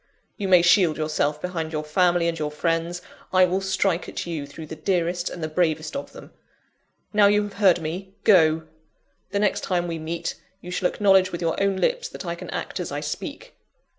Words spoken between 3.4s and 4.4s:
will strike at